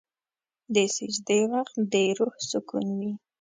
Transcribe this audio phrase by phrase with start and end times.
[0.73, 3.11] د سجدې وخت د روح سکون وي.